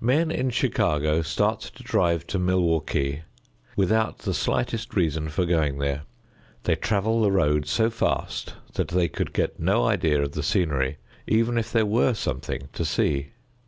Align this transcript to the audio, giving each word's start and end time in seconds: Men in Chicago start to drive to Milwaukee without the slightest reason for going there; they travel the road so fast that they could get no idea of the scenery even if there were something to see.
Men 0.00 0.32
in 0.32 0.50
Chicago 0.50 1.22
start 1.22 1.60
to 1.60 1.82
drive 1.84 2.26
to 2.26 2.40
Milwaukee 2.40 3.22
without 3.76 4.18
the 4.18 4.34
slightest 4.34 4.96
reason 4.96 5.28
for 5.28 5.46
going 5.46 5.78
there; 5.78 6.02
they 6.64 6.74
travel 6.74 7.20
the 7.22 7.30
road 7.30 7.66
so 7.68 7.88
fast 7.88 8.54
that 8.74 8.88
they 8.88 9.06
could 9.06 9.32
get 9.32 9.60
no 9.60 9.84
idea 9.84 10.20
of 10.20 10.32
the 10.32 10.42
scenery 10.42 10.98
even 11.28 11.56
if 11.56 11.70
there 11.70 11.86
were 11.86 12.14
something 12.14 12.68
to 12.72 12.84
see. 12.84 13.28